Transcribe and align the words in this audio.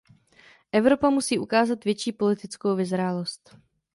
Evropa 0.71 1.09
musí 1.09 1.39
ukázat 1.39 1.83
větší 1.85 2.11
politickou 2.11 2.75
vyzrálost. 2.75 3.55